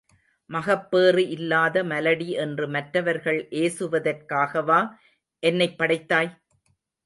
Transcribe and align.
மகப்பேறு 0.49 1.29
இல்லாத 1.29 1.83
மலடி 1.83 2.29
என்று 2.37 2.67
மற்றவர்கள் 2.67 3.47
ஏசுவதற்காகவா 3.59 4.81
என்னைப் 5.43 5.77
படைத்தாய்? 5.77 6.31